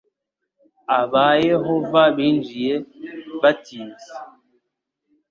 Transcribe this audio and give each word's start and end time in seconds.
Aba 0.99 1.25
Yehova 1.49 2.01
binjiye 2.15 2.73
batinze 3.41 4.11